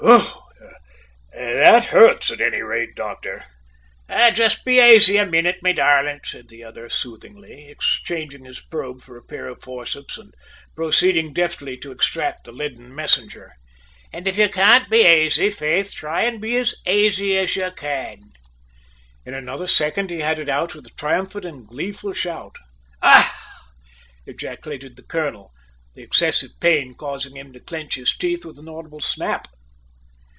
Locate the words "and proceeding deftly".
10.17-11.77